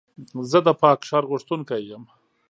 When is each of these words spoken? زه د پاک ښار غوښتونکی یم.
زه 0.51 0.59
د 0.67 0.69
پاک 0.81 0.99
ښار 1.07 1.23
غوښتونکی 1.31 1.81
یم. 1.89 2.03